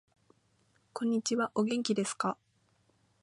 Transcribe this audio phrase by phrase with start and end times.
[0.93, 2.35] こんにちはお元気ですか